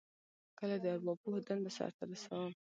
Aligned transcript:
کله 0.59 0.75
د 0.79 0.85
ارواپوه 0.95 1.39
دنده 1.47 1.71
سرته 1.77 2.03
رسوم. 2.09 2.51